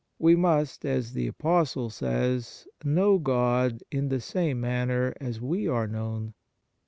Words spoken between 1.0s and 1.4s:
the